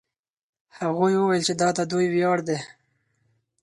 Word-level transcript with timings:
هغوی 0.79 1.13
وویل 1.17 1.43
چې 1.47 1.53
دا 1.61 1.69
د 1.77 1.79
دوی 1.91 2.07
ویاړ 2.13 2.37
دی. 2.47 2.59